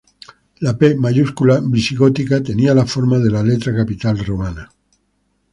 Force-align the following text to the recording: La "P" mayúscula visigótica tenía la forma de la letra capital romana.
La 0.61 0.79
"P" 0.79 0.95
mayúscula 0.95 1.59
visigótica 1.63 2.41
tenía 2.41 2.73
la 2.73 2.87
forma 2.87 3.19
de 3.19 3.29
la 3.29 3.43
letra 3.43 3.75
capital 3.75 4.17
romana. 4.25 4.71